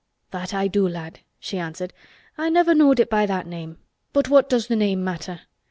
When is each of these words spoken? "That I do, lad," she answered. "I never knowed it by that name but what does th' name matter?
"That 0.31 0.51
I 0.51 0.67
do, 0.67 0.87
lad," 0.89 1.19
she 1.39 1.59
answered. 1.59 1.93
"I 2.35 2.49
never 2.49 2.73
knowed 2.73 2.99
it 2.99 3.07
by 3.07 3.27
that 3.27 3.45
name 3.45 3.77
but 4.13 4.29
what 4.29 4.49
does 4.49 4.65
th' 4.65 4.71
name 4.71 5.03
matter? 5.03 5.41